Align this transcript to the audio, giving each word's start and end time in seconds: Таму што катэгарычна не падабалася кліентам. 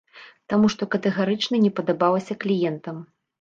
Таму 0.53 0.69
што 0.73 0.87
катэгарычна 0.95 1.59
не 1.67 1.71
падабалася 1.81 2.39
кліентам. 2.47 2.97